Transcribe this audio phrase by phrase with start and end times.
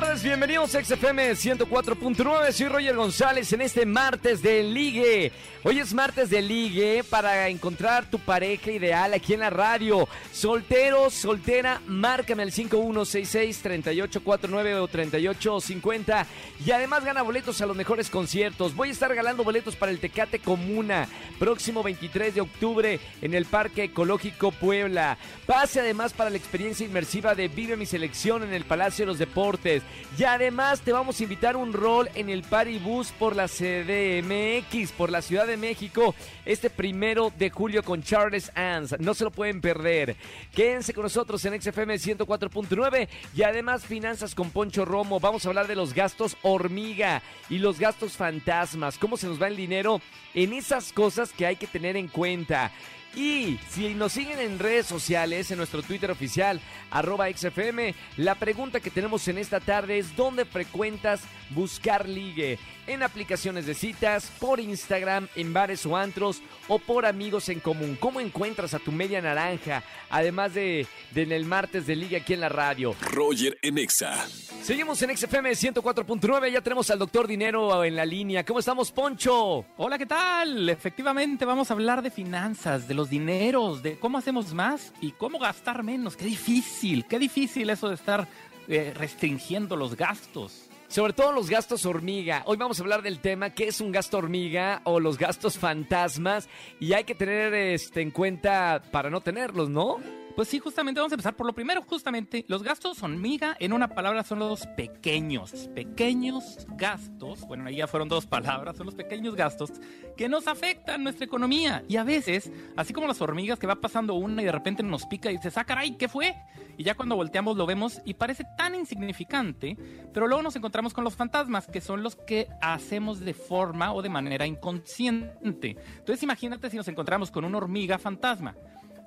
[0.00, 2.50] Tardes, bienvenidos a XFM 104.9.
[2.50, 5.30] Soy Roger González en este martes de Ligue.
[5.62, 10.08] Hoy es martes de Ligue para encontrar tu pareja ideal aquí en la radio.
[10.32, 16.26] Soltero, soltera, márcame al 5166-3849 o 3850.
[16.66, 18.74] Y además gana boletos a los mejores conciertos.
[18.74, 21.06] Voy a estar regalando boletos para el Tecate Comuna,
[21.38, 25.18] próximo 23 de octubre en el Parque Ecológico Puebla.
[25.46, 29.20] Pase además para la experiencia inmersiva de Vive mi selección en el Palacio de los
[29.20, 29.83] Deportes.
[30.16, 35.10] Y además te vamos a invitar un rol en el Paribus por la CDMX, por
[35.10, 38.94] la Ciudad de México, este primero de julio con Charles Ans.
[39.00, 40.16] No se lo pueden perder.
[40.54, 45.18] Quédense con nosotros en XFM 104.9 y además finanzas con Poncho Romo.
[45.18, 48.98] Vamos a hablar de los gastos hormiga y los gastos fantasmas.
[48.98, 50.00] Cómo se nos va el dinero
[50.34, 52.70] en esas cosas que hay que tener en cuenta.
[53.16, 58.80] Y si nos siguen en redes sociales, en nuestro Twitter oficial, arroba XFM, la pregunta
[58.80, 62.58] que tenemos en esta tarde es ¿dónde frecuentas buscar ligue?
[62.86, 67.96] En aplicaciones de citas, por Instagram, en bares o antros o por amigos en común.
[68.00, 69.84] ¿Cómo encuentras a tu media naranja?
[70.10, 72.94] Además de, en el martes de ligue aquí en la radio.
[73.00, 74.26] Roger en Exa.
[74.64, 78.46] Seguimos en XFM 104.9, ya tenemos al doctor Dinero en la línea.
[78.46, 79.62] ¿Cómo estamos, Poncho?
[79.76, 80.70] Hola, ¿qué tal?
[80.70, 85.38] Efectivamente, vamos a hablar de finanzas, de los dineros, de cómo hacemos más y cómo
[85.38, 86.16] gastar menos.
[86.16, 88.26] Qué difícil, qué difícil eso de estar
[88.66, 90.70] eh, restringiendo los gastos.
[90.88, 92.42] Sobre todo los gastos hormiga.
[92.46, 96.48] Hoy vamos a hablar del tema qué es un gasto hormiga o los gastos fantasmas
[96.80, 99.98] y hay que tener este en cuenta para no tenerlos, ¿no?
[100.34, 103.94] Pues sí, justamente vamos a empezar por lo primero, justamente los gastos hormiga, en una
[103.94, 109.36] palabra son los pequeños, pequeños gastos, bueno, ahí ya fueron dos palabras, son los pequeños
[109.36, 109.70] gastos
[110.16, 114.14] que nos afectan nuestra economía y a veces, así como las hormigas que va pasando
[114.14, 116.34] una y de repente nos pica y dices, ah, caray, ¿qué fue?
[116.76, 119.76] Y ya cuando volteamos lo vemos y parece tan insignificante,
[120.12, 124.02] pero luego nos encontramos con los fantasmas, que son los que hacemos de forma o
[124.02, 125.76] de manera inconsciente.
[125.98, 128.56] Entonces imagínate si nos encontramos con una hormiga fantasma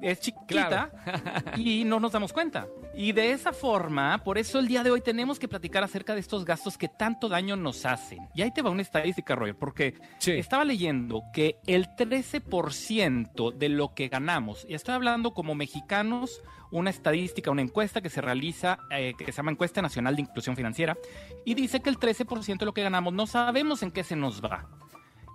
[0.02, 0.92] es chiquita
[1.58, 2.68] y no nos damos cuenta.
[2.96, 6.20] Y de esa forma, por eso el día de hoy tenemos que platicar acerca de
[6.20, 8.28] estos gastos que tanto daño nos hacen.
[8.34, 9.94] Y ahí te va una estadística, Roger, porque
[10.26, 16.42] estaba leyendo que el 13% de lo que ganamos, y estoy hablando como mexicanos,
[16.72, 20.56] una estadística, una encuesta que se realiza, eh, que se llama Encuesta Nacional de Inclusión
[20.56, 20.98] Financiera,
[21.46, 24.44] y dice que el 13% de lo que ganamos no sabemos en qué se nos
[24.44, 24.68] va.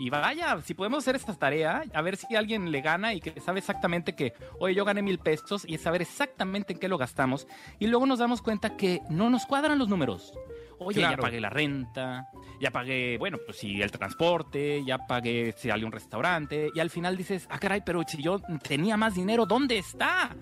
[0.02, 3.40] Y vaya, si podemos hacer esta tarea, a ver si alguien le gana y que
[3.40, 7.46] sabe exactamente que, oye, yo gané mil pesos y saber exactamente en qué lo gastamos.
[7.78, 10.34] Y luego nos damos cuenta que no nos cuadran los números.
[10.80, 12.26] Oye, ya pagué la renta,
[12.60, 16.90] ya pagué, bueno, pues sí, el transporte, ya pagué si salió un restaurante, y al
[16.90, 20.34] final dices, ah, caray, pero si yo tenía más dinero, ¿dónde está?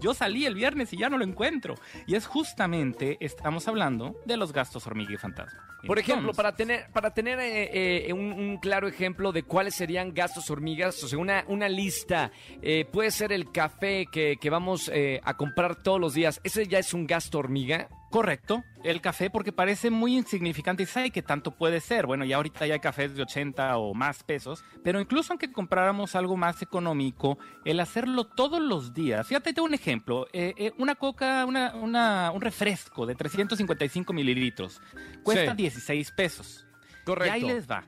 [0.00, 1.74] Yo salí el viernes y ya no lo encuentro.
[2.06, 5.73] Y es justamente, estamos hablando de los gastos hormiga y fantasma.
[5.86, 10.50] Por ejemplo, para tener, para tener eh, eh, un, claro ejemplo de cuáles serían gastos
[10.50, 12.30] hormigas, o sea, una, una lista,
[12.62, 14.90] eh, puede ser el café que, que vamos
[15.22, 17.88] a comprar todos los días, ¿ese ya es un gasto hormiga?
[18.14, 22.06] Correcto, el café porque parece muy insignificante y sabe que tanto puede ser.
[22.06, 26.14] Bueno, ya ahorita ya hay cafés de 80 o más pesos, pero incluso aunque compráramos
[26.14, 29.26] algo más económico, el hacerlo todos los días.
[29.26, 30.28] Fíjate, tengo un ejemplo.
[30.32, 34.80] Eh, eh, una coca, una, una, un refresco de 355 mililitros
[35.24, 36.66] cuesta 16 pesos.
[37.04, 37.36] Correcto.
[37.36, 37.84] Y ahí les va.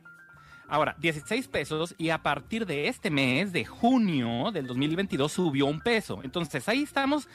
[0.68, 5.80] Ahora, 16 pesos y a partir de este mes, de junio del 2022, subió un
[5.80, 6.20] peso.
[6.24, 7.28] Entonces ahí estamos,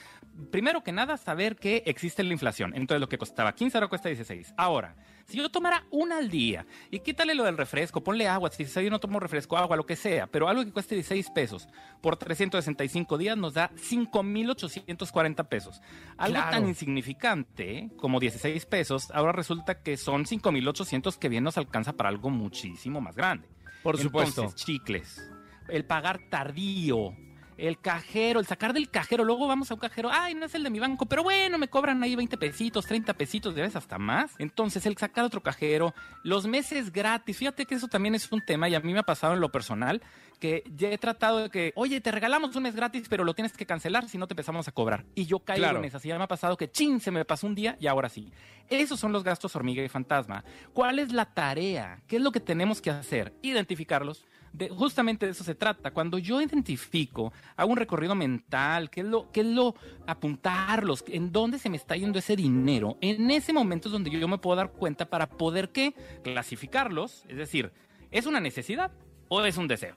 [0.51, 2.73] primero que nada, saber que existe la inflación.
[2.75, 4.53] Entonces lo que costaba 15 ahora cuesta 16.
[4.57, 4.95] Ahora,
[5.27, 8.89] si yo tomara una al día y quítale lo del refresco, ponle agua, si yo
[8.89, 11.67] no tomo refresco, agua, lo que sea, pero algo que cueste 16 pesos
[12.01, 15.81] por 365 días nos da 5,840 pesos.
[16.17, 21.93] Algo tan insignificante como 16 pesos, ahora resulta que son 5,800 que bien nos alcanza
[21.93, 23.47] para algo muchísimo más grande.
[23.83, 24.41] Por supuesto.
[24.41, 25.31] Entonces, chicles.
[25.67, 27.15] El pagar tardío,
[27.57, 30.63] el cajero, el sacar del cajero, luego vamos a un cajero, ay, no es el
[30.63, 33.97] de mi banco, pero bueno, me cobran ahí 20 pesitos, 30 pesitos, de vez hasta
[33.97, 34.31] más.
[34.39, 35.93] Entonces, el sacar otro cajero,
[36.23, 39.03] los meses gratis, fíjate que eso también es un tema y a mí me ha
[39.03, 40.01] pasado en lo personal,
[40.39, 43.53] que ya he tratado de que, oye, te regalamos un mes gratis, pero lo tienes
[43.53, 45.05] que cancelar si no te empezamos a cobrar.
[45.13, 47.45] Y yo caigo en esa, así ya me ha pasado que, chin, se me pasó
[47.45, 48.31] un día y ahora sí.
[48.67, 50.43] Esos son los gastos hormiga y fantasma.
[50.73, 52.01] ¿Cuál es la tarea?
[52.07, 53.33] ¿Qué es lo que tenemos que hacer?
[53.41, 54.25] Identificarlos
[54.69, 55.91] justamente de eso se trata.
[55.91, 59.75] Cuando yo identifico, hago un recorrido mental, qué es lo, qué es lo,
[60.07, 64.27] apuntarlos, en dónde se me está yendo ese dinero, en ese momento es donde yo
[64.27, 65.93] me puedo dar cuenta para poder qué,
[66.23, 67.71] clasificarlos, es decir,
[68.11, 68.91] es una necesidad,
[69.29, 69.95] o es un deseo?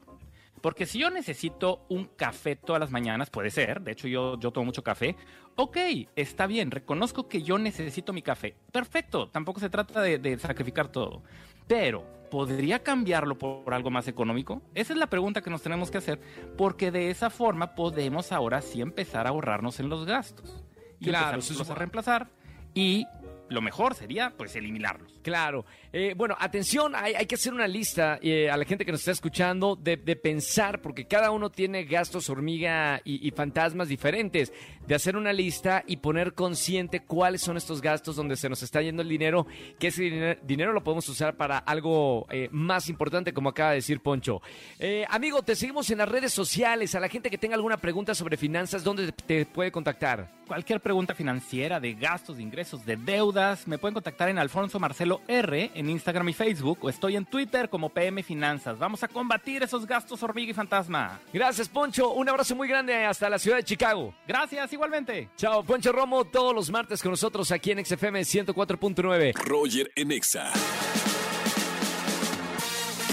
[0.61, 4.51] Porque si yo necesito un café todas las mañanas, puede ser, de hecho yo, yo
[4.51, 5.17] tomo mucho café,
[5.57, 5.77] ok,
[6.17, 8.55] está bien, reconozco que yo necesito mi café.
[8.73, 11.23] Perfecto, tampoco se trata de, de sacrificar todo.
[11.67, 14.61] Pero, ¿podría cambiarlo por algo más económico?
[14.75, 16.19] Esa es la pregunta que nos tenemos que hacer,
[16.59, 20.65] porque de esa forma podemos ahora sí empezar a ahorrarnos en los gastos.
[20.99, 22.31] Y Claro, es- a reemplazar
[22.75, 23.07] y
[23.49, 25.21] lo mejor sería pues eliminarlos.
[25.23, 25.65] Claro.
[25.93, 29.01] Eh, bueno, atención, hay, hay que hacer una lista eh, a la gente que nos
[29.01, 34.53] está escuchando de, de pensar, porque cada uno tiene gastos hormiga y, fantasmas diferentes,
[34.87, 38.83] de hacer una lista y poner consciente cuáles son estos gastos donde se nos está
[38.83, 39.47] yendo el dinero,
[39.79, 43.77] que ese diner- dinero lo podemos usar para algo eh, más importante, como acaba de
[43.77, 44.41] decir Poncho.
[44.79, 46.95] Eh, amigo, te seguimos en las redes sociales.
[46.95, 50.31] A la gente que tenga alguna pregunta sobre finanzas, ¿dónde te puede contactar?
[50.47, 55.23] Cualquier pregunta financiera, de gastos, de ingresos, de deudas, me pueden contactar en Alfonso Marcelo
[55.27, 58.79] R en Instagram y Facebook o estoy en Twitter como PM Finanzas.
[58.79, 61.19] Vamos a combatir esos gastos hormiga y fantasma.
[61.33, 62.13] Gracias, Poncho.
[62.13, 64.15] Un abrazo muy grande hasta la ciudad de Chicago.
[64.29, 65.31] Gracias, igualmente.
[65.37, 69.35] Chao, Poncho Romo, todos los martes con nosotros aquí en XFM 104.9.
[69.35, 70.53] Roger en Exa.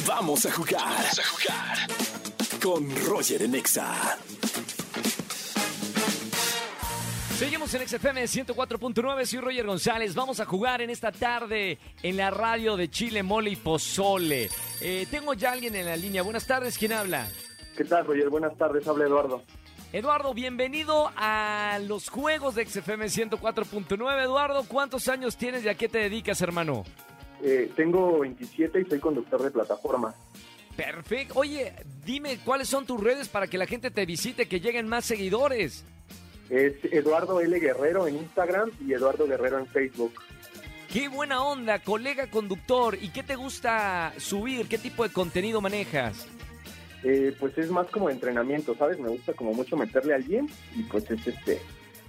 [0.06, 0.82] Vamos a jugar.
[0.84, 1.78] Vamos a jugar.
[2.62, 4.18] Con Roger en Exa.
[7.42, 10.14] Seguimos en XFM 104.9, soy Roger González.
[10.14, 14.48] Vamos a jugar en esta tarde en la radio de Chile, Mole y Pozole.
[14.80, 16.22] Eh, tengo ya alguien en la línea.
[16.22, 17.28] Buenas tardes, ¿quién habla?
[17.76, 18.30] ¿Qué tal, Roger?
[18.30, 19.42] Buenas tardes, habla Eduardo.
[19.92, 24.24] Eduardo, bienvenido a los juegos de XFM 104.9.
[24.24, 26.84] Eduardo, ¿cuántos años tienes y a qué te dedicas, hermano?
[27.42, 30.14] Eh, tengo 27 y soy conductor de plataforma.
[30.76, 31.40] Perfecto.
[31.40, 31.74] Oye,
[32.06, 35.84] dime cuáles son tus redes para que la gente te visite, que lleguen más seguidores.
[36.52, 37.58] Es Eduardo L.
[37.60, 40.14] Guerrero en Instagram y Eduardo Guerrero en Facebook.
[40.92, 42.98] Qué buena onda, colega conductor.
[43.02, 44.68] ¿Y qué te gusta subir?
[44.68, 46.28] ¿Qué tipo de contenido manejas?
[47.04, 49.00] Eh, pues es más como entrenamiento, ¿sabes?
[49.00, 51.62] Me gusta como mucho meterle al bien y pues es este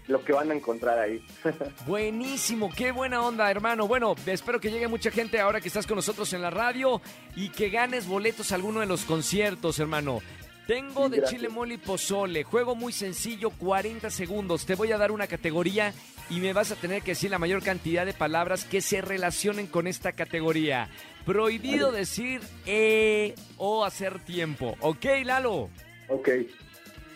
[0.09, 1.25] lo que van a encontrar ahí.
[1.87, 3.87] Buenísimo, qué buena onda, hermano.
[3.87, 7.00] Bueno, espero que llegue mucha gente ahora que estás con nosotros en la radio
[7.37, 10.19] y que ganes boletos a alguno de los conciertos, hermano.
[10.67, 11.41] Tengo de gracias.
[11.41, 12.44] chile mole y pozole.
[12.44, 14.64] Juego muy sencillo, 40 segundos.
[14.64, 15.93] Te voy a dar una categoría
[16.31, 19.67] y me vas a tener que decir la mayor cantidad de palabras que se relacionen
[19.67, 20.88] con esta categoría.
[21.26, 24.76] Prohibido decir eh o hacer tiempo.
[24.81, 25.69] ¿Ok, Lalo?
[26.09, 26.29] ok,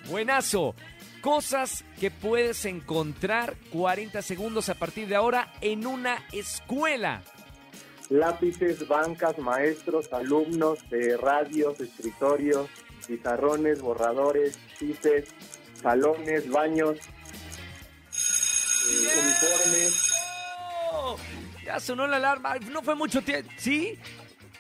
[0.09, 0.75] Buenazo.
[1.21, 7.23] Cosas que puedes encontrar 40 segundos a partir de ahora en una escuela.
[8.11, 12.69] lápices, bancas, maestros, alumnos, eh, radios, escritorios,
[13.07, 15.29] pizarrones, borradores, chises,
[15.81, 16.99] salones, baños,
[18.89, 20.13] eh, uniformes.
[20.93, 21.17] ¡Oh!
[21.65, 22.57] Ya sonó la alarma.
[22.71, 23.51] No fue mucho tiempo.
[23.57, 23.99] ¿Sí?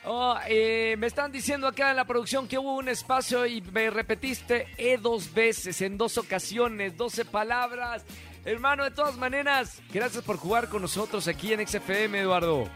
[0.05, 3.91] Oh, eh, me están diciendo acá en la producción que hubo un espacio y me
[3.91, 8.05] repetiste E dos veces, en dos ocasiones, 12 palabras.
[8.45, 12.69] Hermano, de todas maneras, gracias por jugar con nosotros aquí en XFM, Eduardo.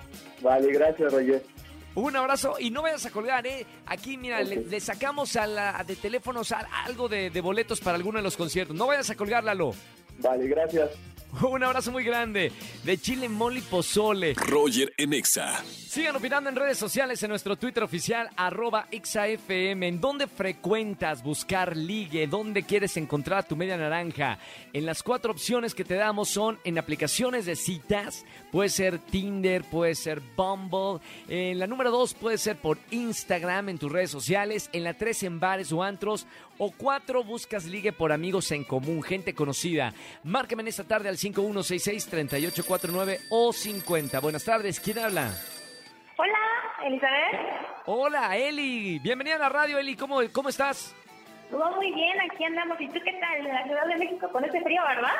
[0.43, 1.45] Vale, gracias, Roger.
[1.95, 3.67] Un abrazo y no vayas a colgar, ¿eh?
[3.87, 7.97] Aquí, mira, le, le sacamos a la, de teléfonos a- algo de, de boletos para
[7.97, 8.77] alguno de los conciertos.
[8.77, 9.75] No vayas a colgar, Lalo.
[10.19, 10.91] Vale, gracias.
[11.43, 14.35] Un abrazo muy grande de Chile Moli Pozole.
[14.35, 15.63] Roger en Exa.
[15.65, 19.87] Sigan opinando en redes sociales en nuestro Twitter oficial, arroba XAFM.
[19.87, 22.27] ¿En dónde frecuentas buscar ligue?
[22.27, 24.39] ¿Dónde quieres encontrar tu media naranja?
[24.73, 28.25] En las cuatro opciones que te damos son en aplicaciones de citas.
[28.51, 31.01] Puede ser Tinder, puede ser Bumble.
[31.29, 34.69] En la número dos puede ser por Instagram en tus redes sociales.
[34.73, 36.27] En la tres en bares o antros.
[36.63, 39.95] O cuatro buscas ligue por amigos en común, gente conocida.
[40.25, 44.21] Márcame en esta tarde al 5166-3849 o 50.
[44.21, 45.33] Buenas tardes, ¿quién habla?
[46.19, 46.39] Hola,
[46.85, 47.41] Elizabeth.
[47.87, 48.99] Hola, Eli.
[48.99, 49.97] Bienvenida a la radio, Eli.
[49.97, 50.95] ¿Cómo, cómo estás?
[51.51, 52.79] Todo muy bien, aquí andamos.
[52.79, 53.47] ¿Y tú qué tal?
[53.47, 55.15] En la Ciudad de México con ese frío, ¿verdad?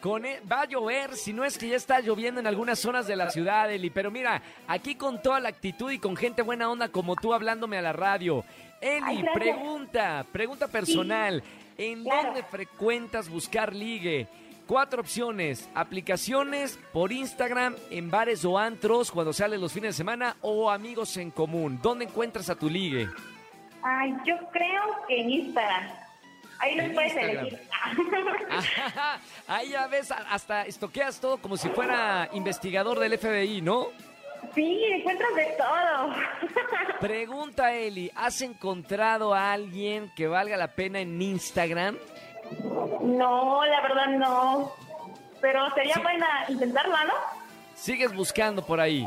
[0.00, 3.08] Con e- va a llover, si no es que ya está lloviendo en algunas zonas
[3.08, 3.90] de la ciudad, Eli.
[3.90, 7.78] Pero mira, aquí con toda la actitud y con gente buena onda como tú hablándome
[7.78, 8.44] a la radio.
[8.84, 11.42] Eli, Ay, pregunta, pregunta personal.
[11.78, 12.24] ¿En claro.
[12.24, 14.28] dónde frecuentas buscar ligue?
[14.66, 20.36] Cuatro opciones, aplicaciones por Instagram, en bares o antros cuando sales los fines de semana
[20.42, 21.78] o amigos en común.
[21.82, 23.08] ¿Dónde encuentras a tu ligue?
[23.82, 25.90] Ay, yo creo que en Instagram.
[26.58, 27.46] Ahí los puedes Instagram.
[27.46, 27.60] elegir.
[28.50, 33.88] Ajá, Ahí ya ves, hasta estoqueas todo como si fuera investigador del FBI, ¿no?
[34.54, 36.14] Sí, encuentras de todo.
[37.00, 41.96] Pregunta Eli, ¿has encontrado a alguien que valga la pena en Instagram?
[43.02, 44.72] no, la verdad no.
[45.40, 46.00] Pero sería Sí.
[46.02, 47.12] buena intentarla, ¿no?
[47.74, 49.06] Sigues buscando por ahí.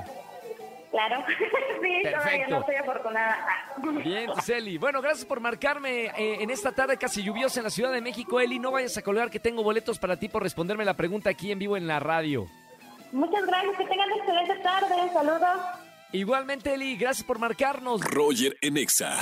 [0.92, 1.24] Claro.
[1.82, 2.60] sí, todavía Perfecto.
[2.60, 3.38] no soy afortunada.
[4.04, 4.78] Bien, Eli.
[4.78, 8.40] Bueno, gracias por marcarme eh, en esta tarde casi lluviosa en la Ciudad de México,
[8.40, 8.60] Eli.
[8.60, 11.60] No vayas a colgar que tengo boletos para ti por responderme la pregunta aquí en
[11.60, 12.48] vivo en la radio.
[13.12, 14.96] Muchas gracias, que tengan excelente tarde.
[15.14, 15.60] Saludos.
[16.12, 18.02] Igualmente, Eli, gracias por marcarnos.
[18.02, 19.18] Roger en Exa.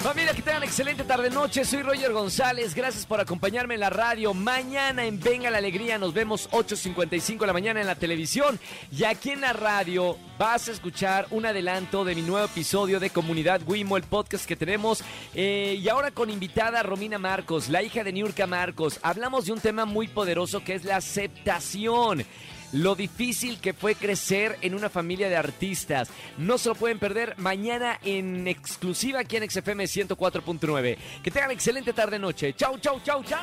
[0.00, 1.62] Familia, que tengan excelente tarde-noche.
[1.62, 2.74] Soy Roger González.
[2.74, 4.32] Gracias por acompañarme en la radio.
[4.32, 8.58] Mañana en Venga la Alegría nos vemos 8.55 de la mañana en la televisión.
[8.90, 13.10] Y aquí en la radio vas a escuchar un adelanto de mi nuevo episodio de
[13.10, 15.04] Comunidad Wimo, el podcast que tenemos.
[15.34, 19.00] Eh, y ahora con invitada Romina Marcos, la hija de Niurka Marcos.
[19.02, 22.24] Hablamos de un tema muy poderoso que es la aceptación
[22.72, 26.08] lo difícil que fue crecer en una familia de artistas.
[26.38, 30.98] No se lo pueden perder mañana en exclusiva aquí en XFM 104.9.
[31.22, 32.54] Que tengan excelente tarde-noche.
[32.54, 33.40] Chau, chau, chau, chau.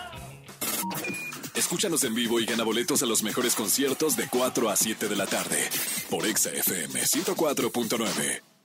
[1.56, 5.16] Escúchanos en vivo y gana boletos a los mejores conciertos de 4 a 7 de
[5.16, 5.58] la tarde
[6.10, 8.57] por Exa FM 104.9.